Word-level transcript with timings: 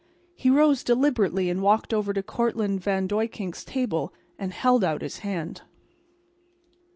He 0.33 0.49
rose 0.49 0.83
deliberately 0.83 1.47
and 1.51 1.61
walked 1.61 1.93
over 1.93 2.11
to 2.11 2.23
Cortlandt 2.23 2.81
Van 2.81 3.07
Duyckink's 3.07 3.63
table 3.63 4.11
and 4.39 4.51
held 4.51 4.83
out 4.83 5.03
his 5.03 5.19
hand. 5.19 5.61